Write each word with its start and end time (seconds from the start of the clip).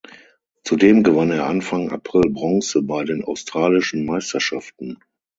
Zudem 0.63 1.03
gewann 1.03 1.29
er 1.29 1.45
Anfang 1.45 1.91
April 1.91 2.31
Bronze 2.31 2.81
bei 2.81 3.03
den 3.03 3.23
Australischen 3.23 4.03
Meisterschaften. 4.07 4.97